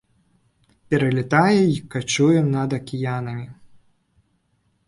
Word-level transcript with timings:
Пералятае 0.93 1.59
і 1.73 1.77
качуе 1.97 2.39
над 2.57 2.69
акіянамі. 2.81 3.47